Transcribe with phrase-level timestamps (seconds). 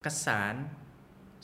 [0.00, 0.64] kesan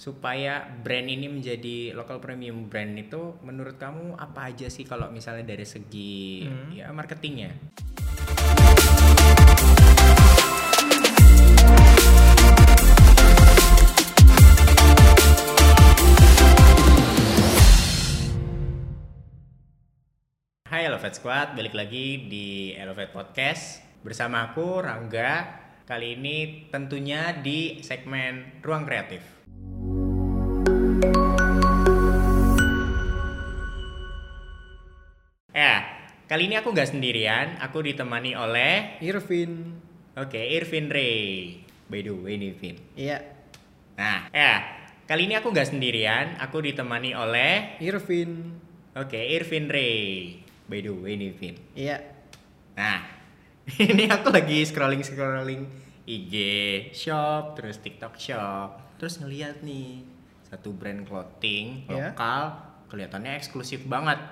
[0.01, 5.45] supaya brand ini menjadi local premium brand itu menurut kamu apa aja sih kalau misalnya
[5.45, 6.73] dari segi Hmm.
[6.73, 7.53] ya marketingnya?
[20.65, 25.66] Hai Elevate Squad, balik lagi di Elevate Podcast bersama aku Rangga.
[25.87, 29.23] Kali ini tentunya di segmen Ruang Kreatif.
[35.55, 35.87] Ya,
[36.27, 39.79] kali ini aku nggak sendirian, aku ditemani oleh Irvin.
[40.19, 41.63] Oke, Irvin Ray.
[41.87, 42.77] By the way nih, Vin.
[42.99, 43.23] Iya,
[43.95, 44.67] Nah, ya,
[45.07, 48.59] kali ini aku nggak sendirian, aku ditemani oleh Irvin.
[48.99, 50.35] Oke, Irvin Ray.
[50.67, 51.55] By the way nih, Vin.
[51.79, 52.03] Iya.
[52.75, 53.07] Nah,
[53.87, 56.35] ini aku lagi scrolling-scrolling IG
[56.95, 60.07] shop, terus TikTok shop, terus ngeliat nih
[60.47, 62.15] satu brand clothing Iya.
[62.15, 62.43] lokal,
[62.87, 64.23] kelihatannya eksklusif banget.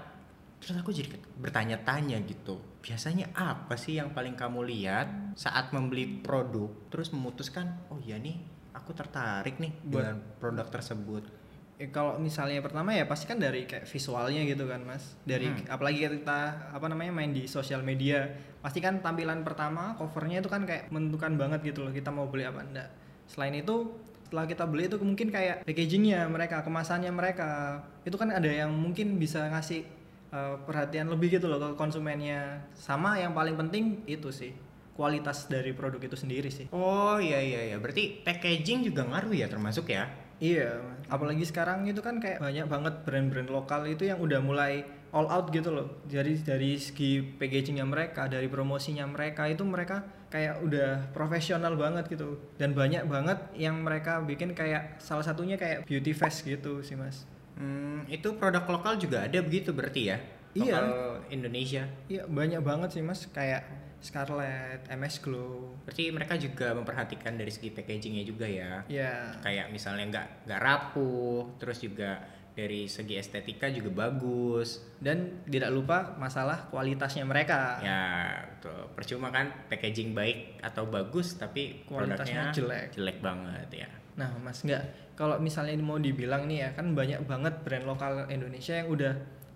[0.63, 6.71] Terus aku jadi bertanya-tanya gitu, biasanya apa sih yang paling kamu lihat saat membeli produk,
[6.89, 8.39] terus memutuskan, oh iya nih,
[8.73, 11.44] aku tertarik nih Buat- dengan produk tersebut.
[11.75, 15.19] Eh, kalau misalnya pertama ya pasti kan dari kayak visualnya gitu kan mas.
[15.27, 15.67] Dari Hmm.
[15.67, 18.31] apalagi kita apa namanya main di sosial media
[18.63, 22.47] pasti kan tampilan pertama covernya itu kan kayak menentukan banget gitu loh kita mau beli
[22.47, 22.89] apa enggak.
[23.27, 23.91] Selain itu
[24.23, 29.19] setelah kita beli itu mungkin kayak packagingnya mereka kemasannya mereka itu kan ada yang mungkin
[29.19, 29.83] bisa ngasih
[30.31, 32.71] eh, perhatian lebih gitu loh ke konsumennya.
[32.79, 34.55] Sama yang paling penting itu sih
[34.95, 36.71] kualitas dari produk itu sendiri sih.
[36.71, 40.07] Oh iya iya iya, berarti packaging juga ngaruh ya termasuk ya?
[40.43, 44.83] Iya, apalagi sekarang itu kan kayak banyak banget brand-brand lokal itu yang udah mulai
[45.15, 46.03] all out gitu loh.
[46.11, 50.03] Jadi dari segi packagingnya mereka, dari promosinya mereka itu mereka
[50.35, 52.35] kayak udah profesional banget gitu.
[52.59, 57.23] Dan banyak banget yang mereka bikin kayak salah satunya kayak beauty fest gitu sih mas.
[57.55, 60.19] Hmm, itu produk lokal juga ada begitu berarti ya?
[60.55, 60.79] Iya.
[61.29, 61.83] Indonesia.
[62.07, 63.63] Iya banyak banget sih mas kayak
[63.99, 65.81] Scarlett, MS Glow.
[65.83, 68.85] Berarti mereka juga memperhatikan dari segi packagingnya juga ya.
[68.85, 72.21] Ya, Kayak misalnya nggak nggak rapuh, terus juga
[72.55, 74.79] dari segi estetika juga bagus.
[75.01, 77.81] dan tidak lupa masalah kualitasnya mereka.
[77.81, 78.05] Ya
[78.47, 78.93] betul.
[78.95, 82.95] Percuma kan packaging baik atau bagus tapi Kualitasnya jelek.
[82.95, 83.89] jelek banget ya.
[84.15, 88.79] Nah, Mas, nggak kalau misalnya mau dibilang nih ya, kan banyak banget brand lokal Indonesia
[88.79, 89.13] yang udah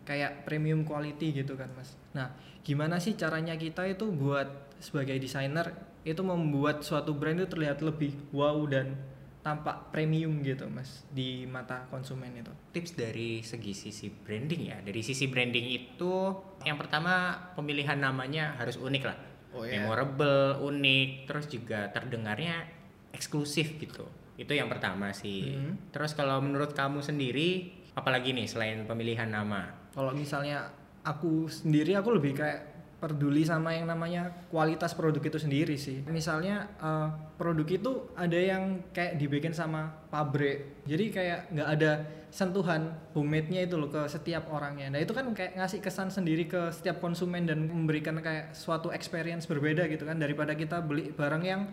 [0.09, 1.93] kayak premium quality gitu kan, Mas.
[2.17, 2.33] Nah,
[2.65, 5.69] gimana sih caranya kita itu buat sebagai desainer
[6.09, 8.97] itu membuat suatu brand itu terlihat lebih wow dan
[9.45, 12.53] tampak premium gitu, Mas, di mata konsumen itu.
[12.73, 14.81] tips dari segi sisi branding ya.
[14.81, 16.33] Dari sisi branding itu
[16.65, 19.19] yang pertama pemilihan namanya harus unik lah.
[19.53, 19.85] Oh, iya.
[19.85, 22.65] Memorable, unik, terus juga terdengarnya
[23.13, 24.09] eksklusif gitu.
[24.39, 25.57] Itu yang pertama sih.
[25.57, 25.93] Mhm.
[25.93, 29.88] Terus kalau menurut kamu sendiri apalagi nih selain pemilihan nama?
[29.93, 30.69] Kalau misalnya
[31.07, 36.03] aku sendiri aku lebih kayak peduli sama yang namanya kualitas produk itu sendiri sih.
[36.11, 40.83] Misalnya eh, produk itu ada yang kayak dibikin sama pabrik.
[40.85, 41.93] Jadi kayak nggak ada
[42.29, 44.93] sentuhan homemade-nya itu loh ke setiap orangnya.
[44.93, 49.49] Nah, itu kan kayak ngasih kesan sendiri ke setiap konsumen dan memberikan kayak suatu experience
[49.49, 51.73] berbeda gitu kan daripada kita beli barang yang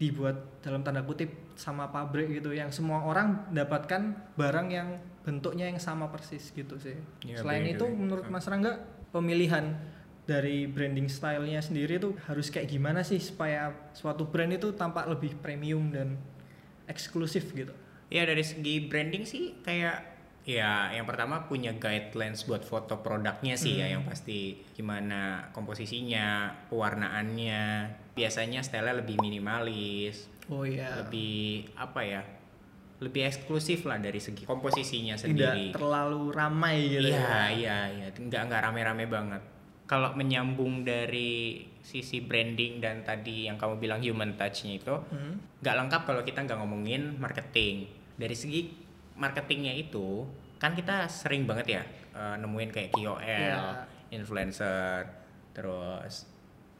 [0.00, 4.88] dibuat dalam tanda kutip sama pabrik gitu yang semua orang dapatkan barang yang
[5.22, 6.98] bentuknya yang sama persis gitu sih.
[7.22, 7.94] Iya, Selain beda itu ya.
[7.94, 9.74] menurut Mas Rangga pemilihan
[10.22, 15.34] dari branding stylenya sendiri itu harus kayak gimana sih supaya suatu brand itu tampak lebih
[15.38, 16.14] premium dan
[16.86, 17.74] eksklusif gitu.
[18.10, 20.10] Ya dari segi branding sih kayak
[20.42, 27.62] ya yang pertama punya guidelines buat foto produknya sih ya yang pasti gimana komposisinya, pewarnaannya.
[28.12, 30.98] Biasanya style lebih minimalis, Oh iya.
[31.00, 32.22] lebih apa ya?
[33.02, 35.64] Lebih eksklusif lah dari segi komposisinya Tidak sendiri.
[35.74, 37.10] terlalu ramai gitu.
[37.10, 37.42] Iya, ya.
[37.50, 38.06] iya, iya.
[38.08, 39.42] Nggak nggak rame-rame banget.
[39.84, 45.36] Kalau menyambung dari sisi branding dan tadi yang kamu bilang human touch-nya itu, Hmm.
[45.58, 47.90] nggak lengkap kalau kita nggak ngomongin marketing.
[48.14, 48.70] Dari segi
[49.14, 50.24] marketingnya itu,
[50.56, 51.82] kan kita sering banget ya
[52.12, 53.88] eh, nemuin kayak KOL, Iya.
[54.12, 55.08] influencer,
[55.50, 56.28] terus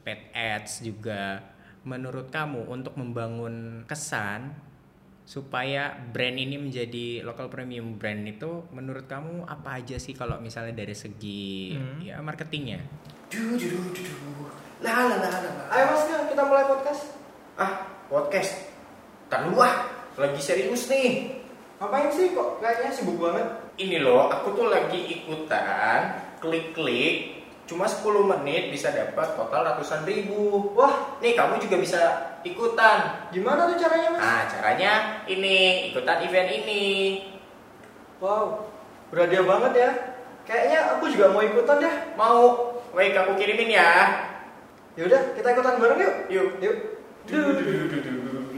[0.01, 1.41] paid ads juga.
[1.83, 4.55] Menurut kamu untuk membangun kesan
[5.23, 10.75] supaya brand ini menjadi local premium brand itu, menurut kamu apa aja sih kalau misalnya
[10.75, 11.99] dari segi Hmm.
[12.03, 12.83] ya marketingnya?
[13.33, 14.49] Duh, duh, duh, duh,
[14.83, 15.67] lah, lah, lah, lah.
[15.73, 17.03] Ayo Mas kita mulai podcast.
[17.55, 18.53] Ah, podcast.
[19.33, 19.89] Dulu ah,
[20.21, 21.41] lagi serius nih.
[21.81, 23.47] Ngapain sih kok kayaknya sibuk banget?
[23.81, 27.41] Ini loh, aku tuh lagi ikutan klik-klik.
[27.65, 30.75] Cuma 10 menit bisa dapat total ratusan ribu.
[30.77, 32.01] Wah, Nih, kamu juga bisa
[32.43, 32.99] ikutan.
[33.31, 34.21] Gimana tuh caranya mas?
[34.23, 34.93] Nah, caranya
[35.27, 36.85] ini, ikutan event ini.
[38.23, 38.71] Wow,
[39.11, 39.91] berhadiah banget ya.
[40.43, 41.95] Kayaknya aku juga mau ikutan deh.
[42.15, 42.75] Mau?
[42.93, 43.91] Wait, aku kirimin ya.
[44.95, 46.15] Ya udah, kita ikutan bareng yuk.
[46.29, 46.49] Yuk.
[46.61, 46.77] Yuk.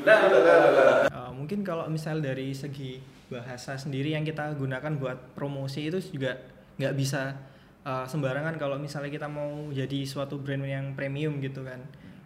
[0.05, 3.01] Uh, mungkin kalau misal dari segi
[3.33, 6.37] bahasa sendiri yang kita gunakan buat promosi itu juga
[6.77, 7.41] nggak bisa
[7.89, 11.81] uh, sembarangan kalau misalnya kita mau jadi suatu brand yang premium gitu kan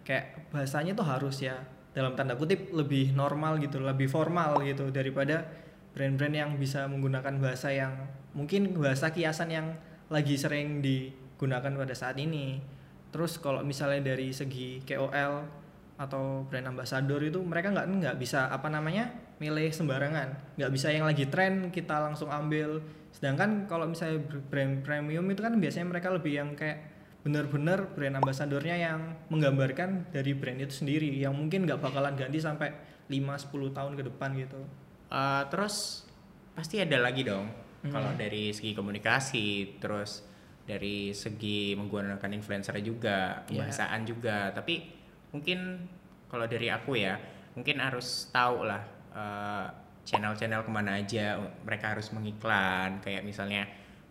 [0.09, 1.61] kayak bahasanya tuh harus ya
[1.93, 5.45] dalam tanda kutip lebih normal gitu lebih formal gitu daripada
[5.93, 7.93] brand-brand yang bisa menggunakan bahasa yang
[8.33, 9.67] mungkin bahasa kiasan yang
[10.09, 12.57] lagi sering digunakan pada saat ini.
[13.09, 15.45] Terus kalau misalnya dari segi KOL
[15.99, 20.57] atau brand ambassador itu mereka nggak nggak bisa apa namanya milih sembarangan.
[20.57, 22.81] Nggak bisa yang lagi tren kita langsung ambil.
[23.09, 28.79] Sedangkan kalau misalnya brand premium itu kan biasanya mereka lebih yang kayak bener-bener brand ambasadornya
[28.79, 32.71] yang menggambarkan dari brand itu sendiri yang mungkin nggak bakalan ganti sampai
[33.11, 34.61] 5-10 tahun ke depan gitu
[35.09, 36.05] Eh, terus
[36.53, 37.49] pasti ada lagi dong.
[37.81, 37.89] Hmm.
[37.89, 40.21] Kalau dari segi komunikasi, terus
[40.69, 43.65] dari segi menggunakan influencer juga, Iya.
[43.65, 44.53] bahasaan juga.
[44.53, 44.85] Tapi
[45.33, 45.81] mungkin
[46.29, 47.17] kalau dari aku ya,
[47.57, 49.65] mungkin harus tahu lah eh,
[50.05, 53.01] channel-channel ke mana aja mereka harus mengiklan.
[53.01, 53.65] Kayak misalnya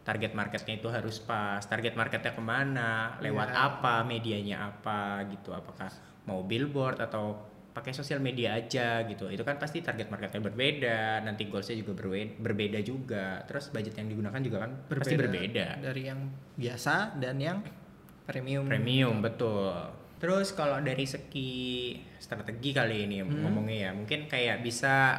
[0.09, 1.61] target marketnya itu harus pas.
[1.61, 3.61] Target marketnya ke mana, lewat Iya.
[3.69, 5.21] apa, medianya apa?
[5.29, 5.53] Gitu.
[5.53, 5.93] Apakah
[6.25, 7.37] mau billboard atau
[7.69, 9.29] pakai sosial media aja gitu.
[9.29, 11.21] Itu kan pasti target marketnya berbeda.
[11.21, 13.45] Nanti goalsnya juga berwe- berbeda juga.
[13.45, 16.21] Terus budget yang digunakan juga kan pasti berbeda dari yang
[16.57, 17.61] biasa dan yang
[18.25, 18.65] premium.
[18.67, 19.77] Premium betul.
[20.19, 23.45] Terus kalau dari segi strategi kali ini Hmm.
[23.47, 25.15] ngomongnya ya mungkin kayak bisa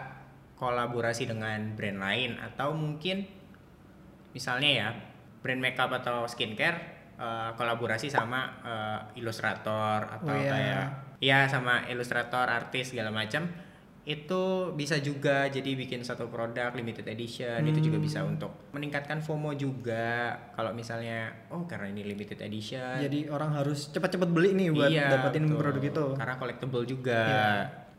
[0.60, 3.24] kolaborasi dengan brand lain atau mungkin
[4.32, 4.88] misalnya ya
[5.40, 6.78] brand makeup atau skincare
[7.16, 10.52] eh, kolaborasi sama eh, ilustrator atau Oh, iya.
[10.52, 10.84] kayak
[11.20, 13.44] ya sama ilustrator artis segala macam
[14.06, 14.44] itu
[14.74, 18.08] bisa juga jadi bikin satu produk limited edition itu juga Hmm.
[18.08, 23.92] bisa untuk meningkatkan FOMO juga kalau misalnya oh karena ini limited edition jadi orang harus
[23.92, 25.60] cepat-cepat beli nih buat Iya, dapetin betul.
[25.60, 27.22] produk itu Karena collectible juga.
[27.22, 27.50] Iya.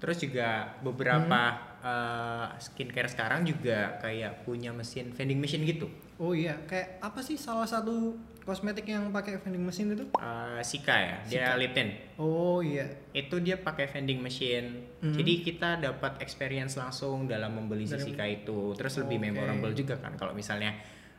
[0.01, 0.49] Terus juga
[0.81, 1.41] beberapa
[1.79, 5.87] eh, skincare sekarang juga kayak punya mesin vending machine gitu.
[6.21, 10.93] Oh iya kayak apa sih salah satu kosmetik yang pakai vending machine itu Eh, Sika
[10.93, 11.57] ya, dia Sika.
[11.57, 11.93] lip tint.
[12.17, 14.85] oh iya Itu dia pakai vending machine.
[15.01, 15.13] Mhm.
[15.13, 18.73] Jadi kita dapat experience langsung dalam membeli si Sika itu.
[18.75, 19.25] Terus lebih Oke.
[19.29, 20.77] memorable juga kan kalau misalnya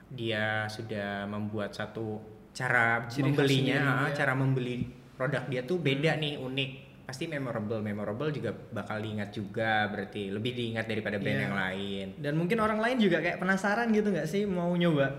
[0.07, 2.19] dia sudah membuat satu
[2.51, 4.13] cara Ciri membelinya, ya.
[4.13, 4.83] cara membeli
[5.15, 6.71] produk dia tuh beda nih, unik.
[7.11, 11.43] Pasti memorable, memorable juga bakal diingat juga berarti lebih diingat daripada brand Iya.
[11.43, 12.05] yang lain.
[12.17, 15.11] dan mungkin orang lain juga kayak penasaran gitu nggak sih mau nyoba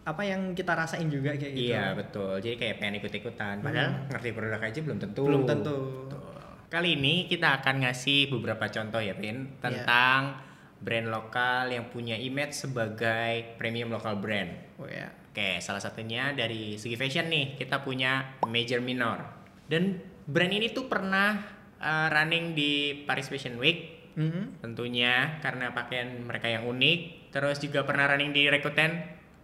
[0.00, 2.38] apa yang kita rasain juga kayak gitu Iya betul.
[2.38, 3.54] Jadi kayak pengen ikut-ikutan.
[3.60, 5.22] Padahal ngerti produk aja belum tentu.
[5.26, 5.76] belum tentu
[6.06, 6.38] Betul.
[6.70, 10.38] Kali ini kita akan ngasih beberapa contoh ya, Pin, tentang
[10.78, 14.54] brand lokal yang punya image sebagai premium lokal brand.
[14.78, 19.18] oh ya Oke, salah satunya dari segi fashion nih, kita punya Major Minor.
[19.66, 19.98] Dan
[20.30, 21.42] brand ini tuh pernah
[21.76, 24.62] uh, running di Paris Fashion Week, Mhm.
[24.62, 27.30] tentunya karena pakaian mereka yang unik.
[27.30, 28.90] Terus juga pernah running di Rakuten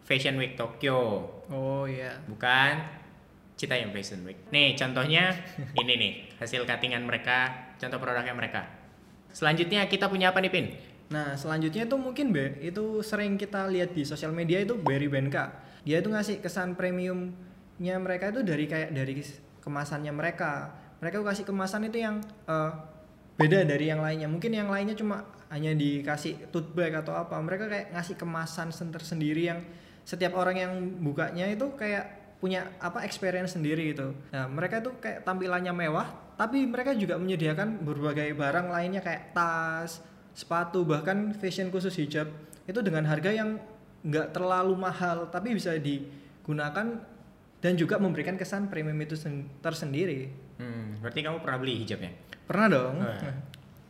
[0.02, 2.82] Fashion Week Tokyo oh iya bukan
[3.54, 4.36] Cita yang Fashion Week.
[4.50, 5.32] Nih contohnya
[5.80, 8.66] ini nih hasil cuttingan mereka, contoh produknya mereka.
[9.32, 10.66] Selanjutnya kita punya apa nih Pin?
[11.08, 15.62] Nah selanjutnya itu mungkin be itu sering kita lihat di sosial media itu Berry Benka.
[15.86, 19.14] Dia itu ngasih kesan premiumnya mereka itu dari kayak dari
[19.66, 20.70] kemasannya mereka.
[21.02, 22.70] Mereka kasih kemasan itu yang eh,
[23.36, 24.30] beda dari yang lainnya.
[24.30, 27.34] Mungkin yang lainnya cuma hanya dikasih tote bag atau apa.
[27.42, 29.60] Mereka kayak ngasih kemasan sen- tersendiri yang
[30.06, 34.14] setiap orang yang bukanya itu kayak punya apa experience sendiri gitu.
[34.30, 36.06] Nah mereka itu kayak tampilannya mewah,
[36.38, 40.04] tapi mereka juga menyediakan berbagai barang lainnya kayak tas,
[40.36, 42.28] sepatu bahkan fashion khusus hijab
[42.68, 43.56] itu dengan harga yang
[44.04, 47.00] nggak terlalu mahal tapi bisa digunakan
[47.66, 52.14] dan juga memberikan kesan premium itu sen- tersendiri Hmm, berarti kamu pernah beli hijabnya?
[52.44, 53.34] pernah dong Oh, ya.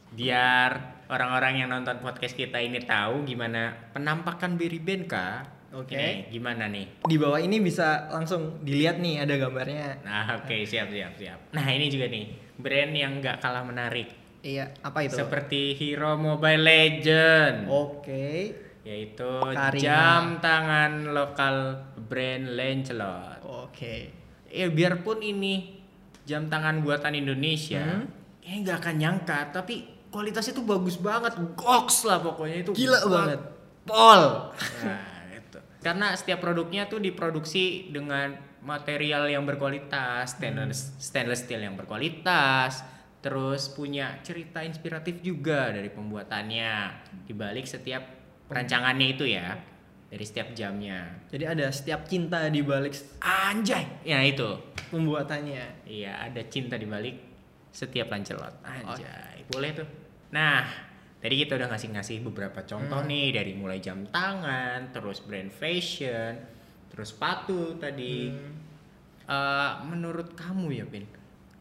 [0.09, 0.71] Biar
[1.07, 5.45] orang-orang yang nonton podcast kita ini tahu gimana penampakan Berry Benka.
[5.71, 5.93] Oke.
[5.93, 7.05] Ini gimana nih?
[7.05, 11.39] di bawah ini bisa langsung dilihat nih ada gambarnya Nah, oke, siap siap siap.
[11.53, 12.25] Nah, ini juga nih,
[12.57, 14.09] brand yang nggak kalah menarik.
[14.41, 17.69] iya apa itu Seperti Hero Mobile Legend.
[17.69, 18.27] oke
[18.87, 19.83] yaitu Karina.
[19.83, 21.57] jam tangan lokal
[21.99, 23.43] brand Lancelot.
[23.43, 23.97] oke
[24.47, 25.83] Ya biarpun ini
[26.23, 28.07] jam tangan buatan Indonesia, Hmm.
[28.41, 32.71] ya nggak akan nyangka, tapi kualitasnya tuh bagus banget, goks lah pokoknya itu.
[32.73, 33.41] Gila banget.
[33.85, 34.23] Pol.
[34.81, 35.59] Nah, itu.
[35.79, 40.99] Karena setiap produknya tuh diproduksi dengan material yang berkualitas, stainless, Hmm.
[40.99, 42.83] stainless steel yang berkualitas,
[43.19, 46.75] terus punya cerita inspiratif juga dari pembuatannya
[47.23, 49.59] dibalik setiap rancangannya itu ya
[50.07, 51.27] dari setiap jamnya.
[51.29, 53.85] Jadi ada setiap cinta di balik anjay!
[54.07, 54.75] Ya itu.
[54.87, 55.83] pembuatannya.
[55.91, 57.19] iya ada cinta dibalik
[57.75, 58.55] setiap lancelot.
[58.63, 59.43] Anjay.
[59.51, 59.89] Boleh tuh.
[60.31, 60.63] Nah
[61.19, 66.39] tadi kita udah ngasih-ngasih beberapa contoh nih dari mulai jam tangan terus brand fashion
[66.87, 68.31] terus sepatu tadi.
[69.27, 71.03] Eh, menurut kamu ya Pin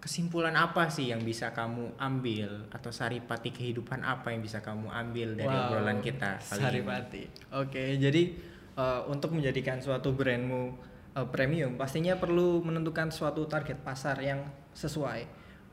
[0.05, 5.33] kesimpulan apa sih yang bisa kamu ambil atau saripati kehidupan apa yang bisa kamu ambil
[5.33, 6.65] dari Wow, obrolan kita kali ini?
[6.69, 7.23] Saripati.
[7.57, 8.23] Oke, jadi
[8.77, 10.77] eh, untuk menjadikan suatu brandmu
[11.17, 14.45] eh, premium, pastinya perlu menentukan suatu target pasar yang
[14.77, 15.21] sesuai.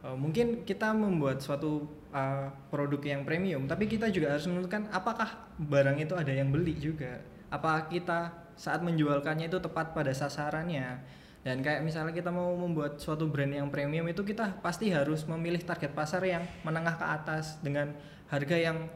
[0.00, 1.84] Eh, mungkin kita membuat suatu
[2.16, 5.28] eh, produk yang premium, tapi kita juga harus menentukan apakah
[5.60, 7.20] barang itu ada yang beli juga.
[7.52, 11.20] Apa kita saat menjualkannya itu tepat pada sasarannya.
[11.42, 15.58] Dan kayak misalnya kita mau membuat suatu brand yang premium itu kita pasti harus memilih
[15.66, 17.90] target pasar yang menengah ke atas dengan
[18.30, 18.87] harga yang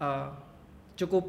[0.00, 0.28] eh,
[1.00, 1.24] cukup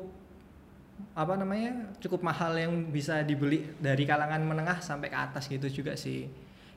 [1.13, 5.95] apa namanya cukup mahal yang bisa dibeli dari kalangan menengah sampai ke atas gitu juga
[5.95, 6.27] sih.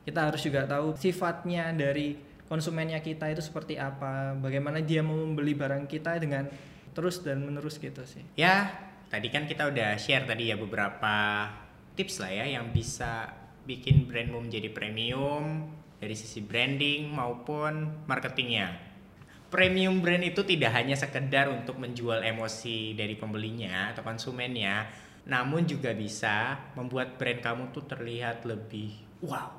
[0.07, 2.15] Kita harus juga tahu sifatnya dari
[2.47, 6.47] konsumennya kita itu seperti apa bagaimana dia mau membeli barang kita dengan
[6.95, 8.23] terus dan menerus gitu sih.
[8.35, 8.71] Ya,
[9.07, 11.47] tadi kan kita udah share tadi ya beberapa
[11.95, 13.31] tips lah ya yang bisa
[13.65, 15.69] bikin brandmu menjadi premium
[16.01, 18.89] dari sisi branding maupun marketingnya.
[19.51, 24.87] Premium brand itu tidak hanya sekedar untuk menjual emosi dari pembelinya atau konsumennya,
[25.27, 28.95] namun juga bisa membuat brand kamu tuh terlihat lebih
[29.27, 29.51] wow,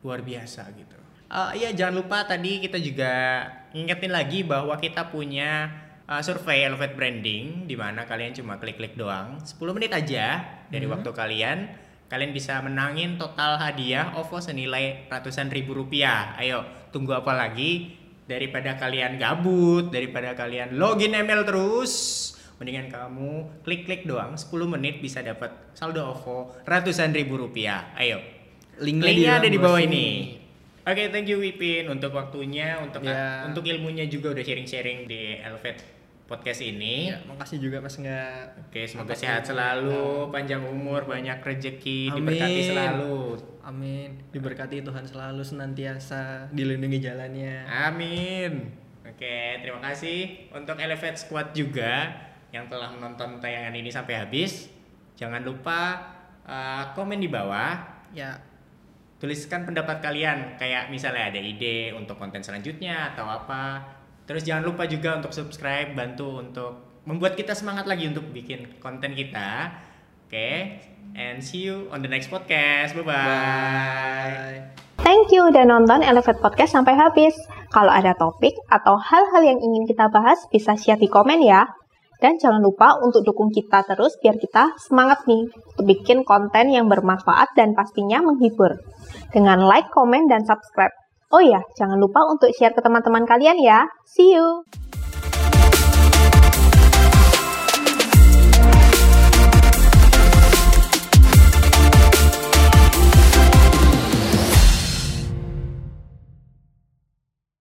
[0.00, 0.98] luar biasa gitu.
[1.28, 3.44] Eh, Iya jangan lupa tadi kita juga
[3.76, 5.68] ingetin lagi bahwa kita punya
[6.08, 10.40] uh, survei Elevate Branding di mana kalian cuma klik-klik doang 10 menit aja
[10.72, 11.68] dari waktu kalian
[12.08, 16.32] kalian bisa menangin total hadiah OVO senilai ratusan ribu rupiah.
[16.40, 17.94] Ayo tunggu apa lagi?
[18.28, 21.92] Daripada kalian gabut daripada kalian login email terus
[22.60, 27.92] mendingan kamu klik-klik doang 10 menit bisa dapat saldo OVO ratusan ribu rupiah.
[27.96, 28.20] Ayo.
[28.80, 30.38] Linknya linknya ada di bawah ini.
[30.88, 33.44] Oke, thank you Wipin untuk waktunya, untuk Ya.
[33.44, 35.84] untuk ilmunya juga udah sharing-sharing di Elevate
[36.28, 37.08] podcast ini.
[37.08, 42.16] ya, makasih juga mas nggak Oke, semoga sehat selalu, panjang umur, banyak rezeki, Amin.
[42.20, 43.18] diberkati selalu.
[43.68, 48.52] amin diberkati Tuhan selalu senantiasa dilindungi jalannya Amin.
[49.04, 52.12] Oke, terima kasih untuk Elevate Squad juga
[52.52, 54.72] yang telah menonton tayangan ini sampai habis.
[55.20, 56.00] Jangan lupa
[56.48, 57.76] uh, komen di bawah
[58.12, 58.36] ya
[59.18, 63.82] tuliskan pendapat kalian kayak misalnya ada ide untuk konten selanjutnya atau apa
[64.28, 69.16] terus jangan lupa juga untuk subscribe bantu untuk membuat kita semangat lagi untuk bikin konten
[69.16, 69.72] kita
[70.28, 70.52] oke
[71.16, 76.36] and see you on the next podcast bye bye, bye Thank you udah nonton Elevate
[76.36, 77.32] Podcast sampai habis.
[77.72, 81.64] Kalau ada topik atau hal-hal yang ingin kita bahas, bisa share di komen ya.
[82.20, 86.92] Dan jangan lupa untuk dukung kita terus biar kita semangat nih untuk bikin konten yang
[86.92, 88.76] bermanfaat dan pastinya menghibur.
[89.32, 90.92] Dengan like, komen, dan subscribe.
[91.28, 93.84] Oh ya, jangan lupa untuk share ke teman-teman kalian ya.
[94.08, 94.64] See you!